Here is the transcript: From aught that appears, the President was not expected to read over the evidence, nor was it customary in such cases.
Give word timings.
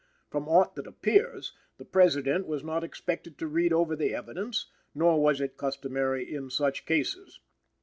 From 0.31 0.47
aught 0.47 0.73
that 0.77 0.87
appears, 0.87 1.53
the 1.77 1.85
President 1.85 2.47
was 2.47 2.63
not 2.63 2.83
expected 2.83 3.37
to 3.37 3.45
read 3.45 3.71
over 3.71 3.95
the 3.95 4.15
evidence, 4.15 4.65
nor 4.95 5.21
was 5.21 5.39
it 5.39 5.57
customary 5.57 6.23
in 6.33 6.49
such 6.49 6.87
cases. 6.87 7.39